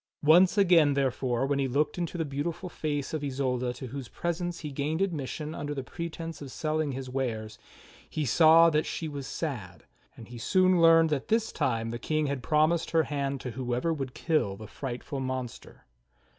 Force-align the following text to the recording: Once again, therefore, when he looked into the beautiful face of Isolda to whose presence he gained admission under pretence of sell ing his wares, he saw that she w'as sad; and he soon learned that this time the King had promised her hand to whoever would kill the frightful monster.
Once 0.25 0.57
again, 0.57 0.95
therefore, 0.95 1.45
when 1.45 1.59
he 1.59 1.67
looked 1.67 1.95
into 1.95 2.17
the 2.17 2.25
beautiful 2.25 2.69
face 2.69 3.13
of 3.13 3.23
Isolda 3.23 3.71
to 3.73 3.85
whose 3.85 4.07
presence 4.07 4.61
he 4.61 4.71
gained 4.71 4.99
admission 4.99 5.53
under 5.53 5.75
pretence 5.83 6.41
of 6.41 6.51
sell 6.51 6.79
ing 6.79 6.93
his 6.93 7.07
wares, 7.07 7.59
he 8.09 8.25
saw 8.25 8.71
that 8.71 8.87
she 8.87 9.05
w'as 9.07 9.27
sad; 9.27 9.83
and 10.17 10.29
he 10.29 10.39
soon 10.39 10.81
learned 10.81 11.11
that 11.11 11.27
this 11.27 11.51
time 11.51 11.91
the 11.91 11.99
King 11.99 12.25
had 12.25 12.41
promised 12.41 12.89
her 12.89 13.03
hand 13.03 13.39
to 13.41 13.51
whoever 13.51 13.93
would 13.93 14.15
kill 14.15 14.55
the 14.55 14.65
frightful 14.65 15.19
monster. 15.19 15.85